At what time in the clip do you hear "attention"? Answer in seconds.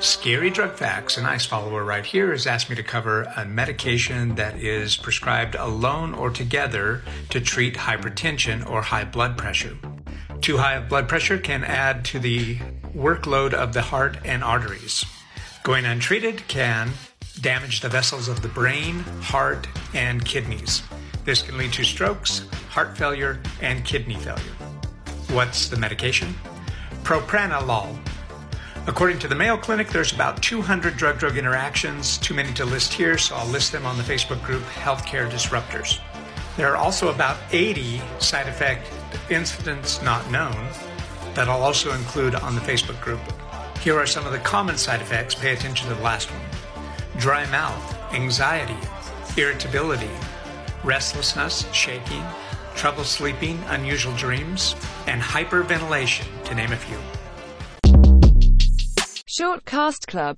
45.52-45.88